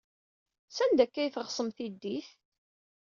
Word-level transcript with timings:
Sanda 0.75 1.01
akka 1.03 1.19
ay 1.21 1.29
tɣeṣbem 1.31 1.69
tiddit? 1.75 2.29